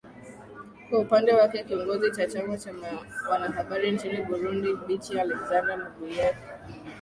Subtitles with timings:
[0.89, 2.71] kwa upande wake kiongozi wa chama cha
[3.29, 6.35] wanahabari nchini burundi bichi alexander myungeko